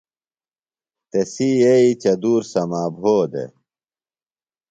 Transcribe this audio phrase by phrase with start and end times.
[1.09, 3.51] تسی یئیئۡیۡ چدُور سما بھودےۡ۔